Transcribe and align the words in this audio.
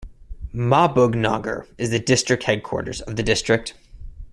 Mahbubnagar 0.55 1.67
is 1.77 1.91
the 1.91 1.99
district 1.99 2.45
headquarters 2.45 3.01
of 3.01 3.17
the 3.17 3.21
district. 3.21 3.75